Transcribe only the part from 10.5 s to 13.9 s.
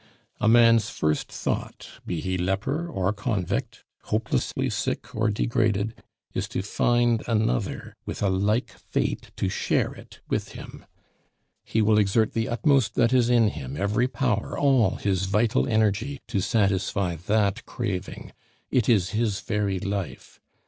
him. He will exert the utmost that is in him,